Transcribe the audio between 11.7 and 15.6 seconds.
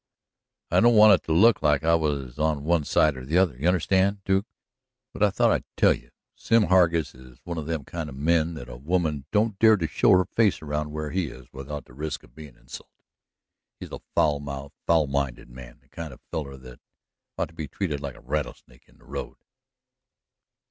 the risk of bein' insulted. He's a foul mouthed, foul minded